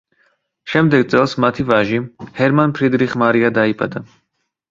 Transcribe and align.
შემდეგ 0.71 1.03
წელს 1.13 1.35
მათი 1.43 1.65
ვაჟი, 1.67 1.99
ჰერმან 2.39 2.73
ფრიდრიხ 2.79 3.13
მარია 3.25 3.51
დაიბადა. 3.59 4.05